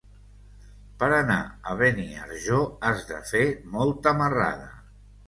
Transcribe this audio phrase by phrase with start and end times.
[1.01, 1.35] Per anar
[1.73, 3.43] a Beniarjó has de fer
[3.77, 4.73] molta marrada.